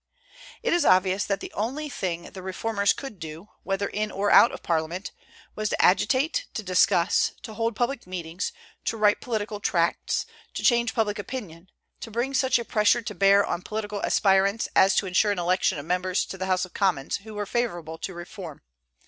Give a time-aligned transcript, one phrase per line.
[0.63, 4.51] It is obvious that the only thing the reformers could do, whether in or out
[4.51, 5.11] of Parliament,
[5.53, 8.51] was to agitate, to discuss, to hold public meetings,
[8.85, 10.25] to write political tracts,
[10.55, 11.69] to change public opinion,
[11.99, 15.77] to bring such a pressure to bear on political aspirants as to insure an election
[15.77, 18.63] of members to the House of Commons who were favorable to reform.